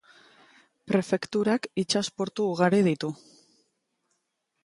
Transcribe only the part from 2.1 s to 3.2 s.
portu ugari ditu.